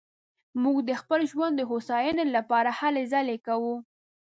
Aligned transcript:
موږ 0.63 0.77
د 0.89 0.91
خپل 1.01 1.21
ژوند 1.31 1.53
د 1.57 1.61
هوساينې 1.71 2.25
لپاره 2.35 2.71
هلې 2.79 3.03
ځلې 3.13 3.37
کوو 3.47 3.75